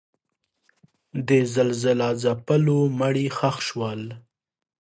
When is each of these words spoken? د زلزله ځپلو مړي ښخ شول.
د 1.27 1.29
زلزله 1.53 2.09
ځپلو 2.21 2.79
مړي 2.99 3.27
ښخ 3.37 3.57
شول. 3.67 4.01